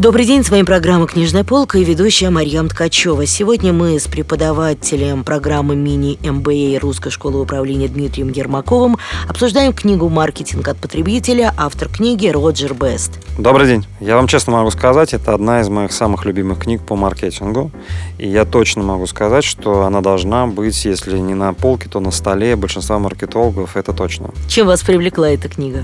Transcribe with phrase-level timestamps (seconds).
[0.00, 3.26] Добрый день, с вами программа «Книжная полка» и ведущая Марьям Ткачева.
[3.26, 8.96] Сегодня мы с преподавателем программы мини-МБА Русской школы управления Дмитрием Ермаковым
[9.28, 13.12] обсуждаем книгу «Маркетинг от потребителя», автор книги Роджер Бест.
[13.38, 13.86] Добрый день.
[14.00, 17.70] Я вам честно могу сказать, это одна из моих самых любимых книг по маркетингу.
[18.16, 22.10] И я точно могу сказать, что она должна быть, если не на полке, то на
[22.10, 24.30] столе большинства маркетологов, это точно.
[24.48, 25.82] Чем вас привлекла эта книга?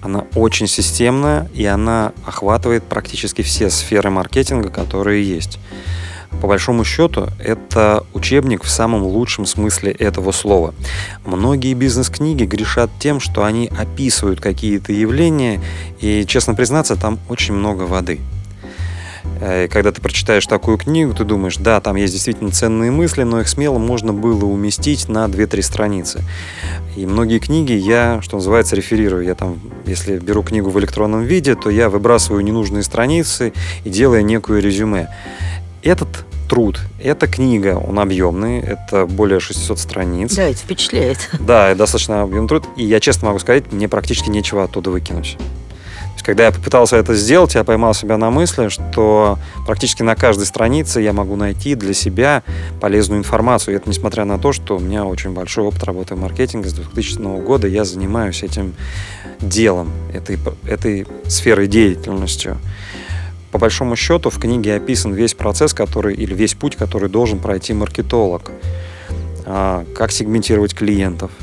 [0.00, 5.58] Она очень системная, и она охватывает практически все сферы маркетинга, которые есть.
[6.40, 10.74] По большому счету, это учебник в самом лучшем смысле этого слова.
[11.24, 15.60] Многие бизнес-книги грешат тем, что они описывают какие-то явления,
[16.00, 18.20] и, честно признаться, там очень много воды.
[19.40, 23.22] Э, и когда ты прочитаешь такую книгу, ты думаешь, да, там есть действительно ценные мысли,
[23.22, 26.22] но их смело можно было уместить на 2-3 страницы.
[26.96, 29.24] И многие книги я, что называется, реферирую.
[29.24, 33.52] Я там, если беру книгу в электронном виде, то я выбрасываю ненужные страницы
[33.84, 35.08] и делаю некую резюме.
[35.82, 36.08] Этот
[36.48, 36.80] труд.
[37.00, 40.34] Эта книга, он объемный, это более 600 страниц.
[40.34, 41.30] Да, это впечатляет.
[41.38, 42.64] Да, достаточно объемный труд.
[42.76, 45.38] И я честно могу сказать, мне практически нечего оттуда выкинуть
[46.22, 51.00] когда я попытался это сделать, я поймал себя на мысли, что практически на каждой странице
[51.00, 52.42] я могу найти для себя
[52.80, 53.74] полезную информацию.
[53.74, 56.68] И это несмотря на то, что у меня очень большой опыт работы в маркетинге.
[56.68, 58.74] С 2000 года я занимаюсь этим
[59.40, 62.58] делом, этой, этой сферой деятельностью.
[63.52, 67.72] По большому счету в книге описан весь процесс, который, или весь путь, который должен пройти
[67.72, 68.52] маркетолог.
[69.46, 71.30] А, как сегментировать клиентов–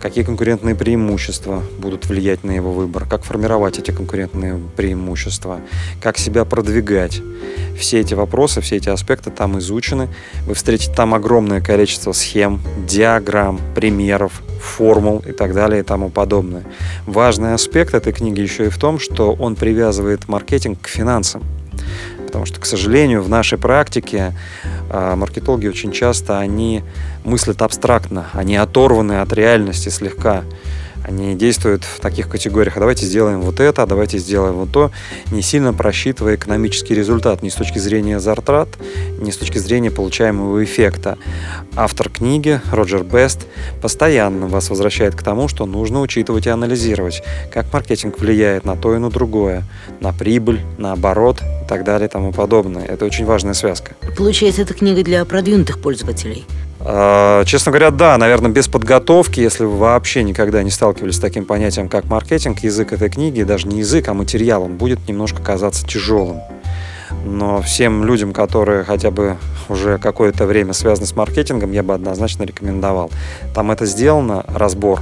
[0.00, 5.60] какие конкурентные преимущества будут влиять на его выбор, как формировать эти конкурентные преимущества,
[6.00, 7.20] как себя продвигать.
[7.78, 10.08] Все эти вопросы, все эти аспекты там изучены.
[10.46, 16.64] Вы встретите там огромное количество схем, диаграмм, примеров, формул и так далее и тому подобное.
[17.06, 21.42] Важный аспект этой книги еще и в том, что он привязывает маркетинг к финансам.
[22.26, 24.34] Потому что, к сожалению, в нашей практике
[24.90, 26.82] э, маркетологи очень часто они
[27.24, 30.44] мыслят абстрактно, они оторваны от реальности слегка.
[31.04, 34.90] Они действуют в таких категориях, а давайте сделаем вот это, а давайте сделаем вот то,
[35.30, 38.68] не сильно просчитывая экономический результат ни с точки зрения затрат,
[39.20, 41.18] ни с точки зрения получаемого эффекта.
[41.76, 43.46] Автор книги, Роджер Бест,
[43.80, 48.94] постоянно вас возвращает к тому, что нужно учитывать и анализировать, как маркетинг влияет на то
[48.94, 49.62] и на другое,
[50.00, 52.84] на прибыль, на оборот и так далее и тому подобное.
[52.84, 53.94] Это очень важная связка.
[54.16, 56.44] Получается, это книга для продвинутых пользователей.
[56.88, 61.44] А, честно говоря, да, наверное, без подготовки, если вы вообще никогда не сталкивались с таким
[61.44, 65.84] понятием, как маркетинг, язык этой книги, даже не язык, а материал, он будет немножко казаться
[65.84, 66.40] тяжелым.
[67.24, 69.36] Но всем людям, которые хотя бы
[69.68, 73.10] уже какое-то время связаны с маркетингом, я бы однозначно рекомендовал.
[73.52, 75.00] Там это сделано, разбор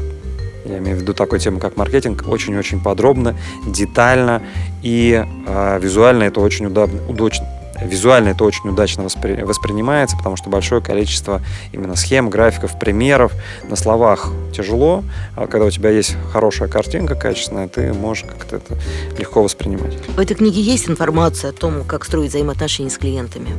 [0.65, 4.43] я имею в виду такой тему, как маркетинг, очень-очень подробно, детально
[4.83, 7.47] и э, визуально это очень удобно, удачно,
[7.85, 9.43] Визуально это очень удачно воспри...
[9.43, 13.33] воспринимается, потому что большое количество именно схем, графиков, примеров
[13.69, 15.05] на словах тяжело,
[15.37, 18.77] а когда у тебя есть хорошая картинка качественная, ты можешь как-то это
[19.19, 19.95] легко воспринимать.
[20.09, 23.51] В этой книге есть информация о том, как строить взаимоотношения с клиентами?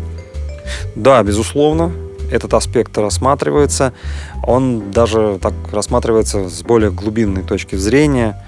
[0.96, 1.92] Да, безусловно
[2.32, 3.94] этот аспект рассматривается.
[4.44, 8.45] Он даже так рассматривается с более глубинной точки зрения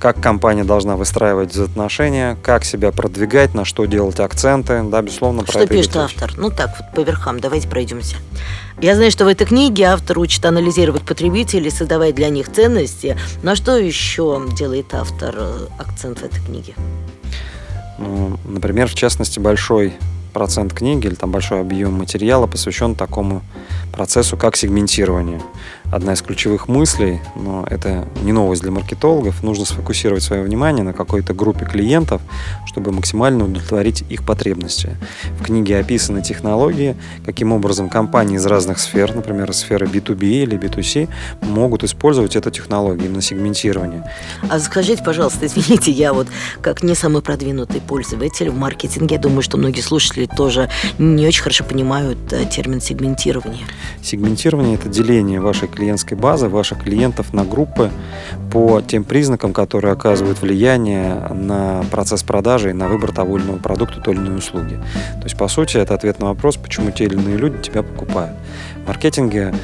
[0.00, 5.52] как компания должна выстраивать отношения, как себя продвигать, на что делать акценты, да, безусловно, про
[5.52, 6.32] что это пишет автор?
[6.38, 8.16] Ну так вот по верхам, давайте пройдемся.
[8.80, 13.18] Я знаю, что в этой книге автор учит анализировать потребителей, создавать для них ценности.
[13.42, 16.72] На что еще делает автор э, акцент в этой книге?
[17.98, 19.92] Ну, например, в частности, большой
[20.32, 23.42] процент книги или там большой объем материала посвящен такому
[23.92, 25.42] процессу, как сегментирование
[25.90, 30.92] одна из ключевых мыслей, но это не новость для маркетологов, нужно сфокусировать свое внимание на
[30.92, 32.22] какой-то группе клиентов,
[32.66, 34.96] чтобы максимально удовлетворить их потребности.
[35.40, 41.08] В книге описаны технологии, каким образом компании из разных сфер, например, сферы B2B или B2C,
[41.42, 44.04] могут использовать эту технологию на сегментирование.
[44.48, 46.28] А скажите, пожалуйста, извините, я вот
[46.60, 51.42] как не самый продвинутый пользователь в маркетинге, я думаю, что многие слушатели тоже не очень
[51.42, 53.66] хорошо понимают э, термин сегментирования.
[54.02, 57.90] Сегментирование– это деление вашей клиентской базы, ваших клиентов на группы
[58.52, 63.58] по тем признакам, которые оказывают влияние на процесс продажи и на выбор того или иного
[63.58, 64.74] продукта, той или иной услуги.
[64.74, 68.36] То есть, по сути, это ответ на вопрос, почему те или иные люди тебя покупают.
[68.84, 69.54] В маркетинге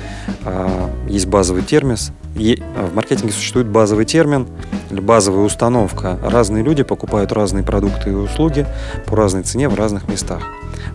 [0.44, 1.96] э, есть базовый термин,
[2.34, 4.46] в маркетинге существует базовый термин
[4.90, 6.18] или базовая установка.
[6.22, 8.66] Разные люди покупают разные продукты и услуги
[9.06, 10.42] по разной цене в разных местах,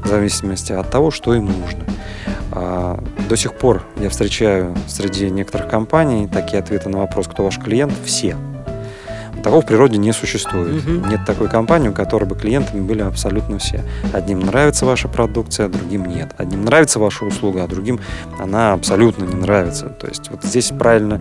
[0.03, 1.83] в зависимости от того, что им нужно.
[2.51, 7.57] А, до сих пор я встречаю среди некоторых компаний такие ответы на вопрос, кто ваш
[7.59, 8.35] клиент, все.
[9.43, 10.85] Такого в природе не существует.
[10.85, 11.09] Мгм.
[11.09, 13.83] Нет такой компании, у которой бы клиентами были абсолютно все.
[14.13, 16.33] Одним нравится ваша продукция, другим нет.
[16.37, 17.99] Одним нравится ваша услуга, а другим
[18.39, 19.87] она абсолютно не нравится.
[19.87, 21.19] То есть вот здесь правильно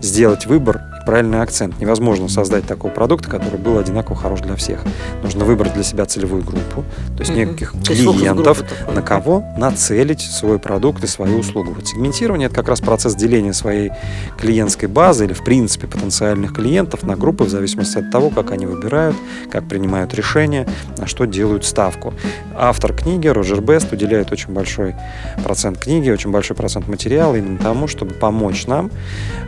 [0.00, 1.80] сделать выбор правильный акцент.
[1.80, 4.80] Невозможно создать такого продукта, который был одинаково хорош для всех.
[5.22, 6.84] Нужно выбрать для себя целевую группу,
[7.16, 7.38] то есть Мгм.
[7.38, 8.94] неких То клиентов, такой.
[8.94, 11.72] на кого нацелить свой продукт и свою услугу.
[11.74, 13.90] Вот сегментирование– это как раз процесс деления своей
[14.36, 18.66] клиентской базы или, в принципе, потенциальных клиентов на группы в зависимости от того, как они
[18.66, 19.16] выбирают,
[19.50, 20.68] как принимают решения,
[20.98, 22.12] на что делают ставку.
[22.54, 24.94] Автор книги Роджер Бест уделяет очень большой
[25.42, 28.90] процент книги, очень большой процент материала именно тому, чтобы помочь нам,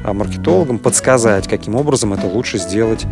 [0.05, 3.05] а, маркетологам, подсказать, каким образом это лучше сделать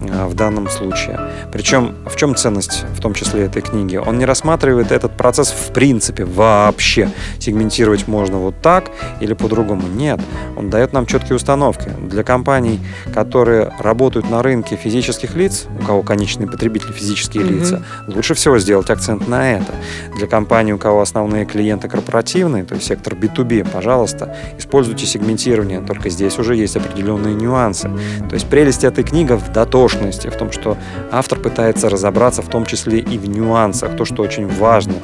[0.00, 1.18] в данном случае.
[1.52, 3.96] Причем в чем ценность, в том числе этой книги?
[3.96, 7.10] Он не рассматривает этот процесс в принципе вообще.
[7.38, 8.90] Сегментировать можно вот так
[9.20, 9.82] или по-другому.
[9.88, 10.20] Нет.
[10.56, 11.90] Он дает нам четкие установки.
[12.00, 12.80] Для компаний,
[13.12, 17.54] которые работают на рынке физических лиц, у кого конечные потребители физические Мгм.
[17.58, 19.72] лица, лучше всего сделать акцент на это.
[20.16, 25.80] Для компаний, у кого основные клиенты корпоративные, то есть сектор B2B, пожалуйста, используйте сегментирование.
[25.80, 27.90] Только здесь уже есть определенные нюансы.
[28.28, 29.48] То есть прелесть этой книги в
[29.88, 30.76] дотошности, в том, что
[31.10, 34.94] автор пытается разобраться в том числе и в нюансах, то, что очень важно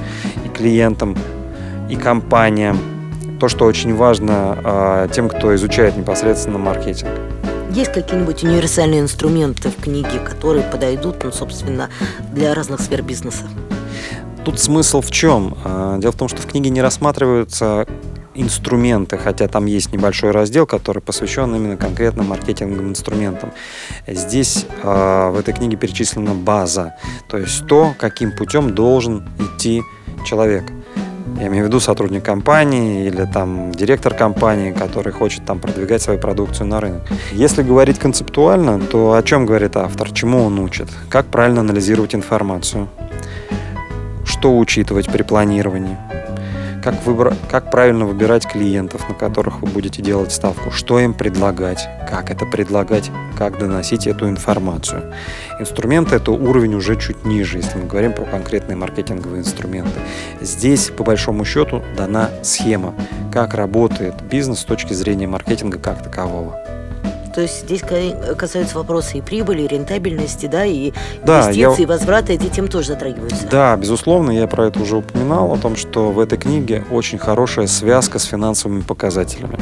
[0.44, 1.16] и клиентам,
[1.90, 2.78] и компаниям,
[3.40, 7.10] то, что очень важно а, тем, кто изучает непосредственно маркетинг.
[7.70, 11.88] Есть какие-нибудь универсальные инструменты в книге, которые подойдут, ну, собственно,
[12.32, 13.44] для разных сфер бизнеса?
[14.44, 15.56] Тут смысл в чем?
[15.64, 17.86] А, Дело в том, что в книге не рассматриваются
[18.34, 23.52] инструменты, хотя там есть небольшой раздел, который посвящен именно конкретным маркетинговым инструментам.
[24.06, 26.94] Здесь э, в этой книге перечислена база,
[27.28, 29.82] то есть то, каким путем должен идти
[30.24, 30.64] человек.
[31.38, 36.20] Я имею в виду сотрудник компании или там директор компании, который хочет там продвигать свою
[36.20, 37.02] продукцию на рынок.
[37.32, 42.88] Если говорить концептуально, то о чем говорит автор, чему он учит, как правильно анализировать информацию,
[44.24, 45.96] что учитывать при планировании,
[46.84, 51.88] как, выбра- как правильно выбирать клиентов, на которых вы будете делать ставку, что им предлагать,
[52.08, 55.14] как это предлагать, как доносить эту информацию.
[55.58, 59.98] Инструменты– это уровень уже чуть ниже, если мы говорим про конкретные маркетинговые инструменты.
[60.42, 62.94] Здесь, по большому счету, дана схема,
[63.32, 66.60] как работает бизнес с точки зрения маркетинга как такового.
[67.34, 70.92] То есть здесь ка- касаются вопросы и прибыли, и рентабельности, да, и
[71.24, 73.46] Да, я- инвестиций, и возврата, эти темы тоже затрагиваются.
[73.50, 77.66] Да, безусловно, я про это уже упоминал, о том, что в этой книге очень хорошая
[77.66, 79.58] связка с финансовыми показателями.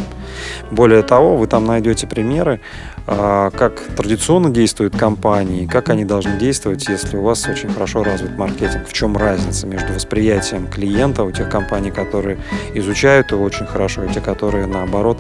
[0.71, 2.61] Более того, вы там найдете примеры,
[3.07, 8.37] а, как традиционно действуют компании, как они должны действовать, если у вас очень хорошо развит
[8.39, 8.87] маркетинг.
[8.87, 12.39] В чем разница между восприятием клиента у тех компаний, которые
[12.75, 15.19] изучают его очень хорошо, и те, которые, наоборот,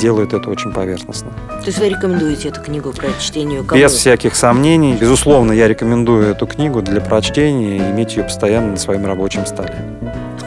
[0.00, 1.30] делают это очень поверхностно.
[1.60, 3.80] То есть рекомендуете эту книгу к прочтению кому?
[3.80, 4.96] Без всяких сомнений.
[4.98, 9.74] Безусловно, я рекомендую эту книгу для прочтения и иметь ее постоянно на своем рабочем столе.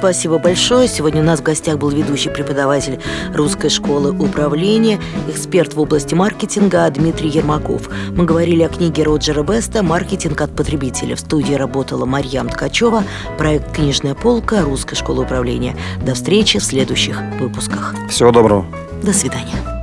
[0.03, 0.89] Спасибо большое.
[0.89, 2.99] Сегодня у нас в гостях был ведущий преподаватель
[3.33, 4.99] Русской школы управления,
[5.29, 7.89] эксперт в области маркетинга Дмитрий Ермаков.
[8.09, 11.15] Мы говорили о книге Роджера Беста «Маркетинг от потребителя».
[11.15, 13.05] В студии работала Марьям Ткачева,
[13.37, 15.77] проект «Книжная полка» Русской школы управления.
[16.05, 17.95] До встречи в следующих выпусках.
[18.09, 18.65] Всего доброго.
[19.03, 19.82] До свидания.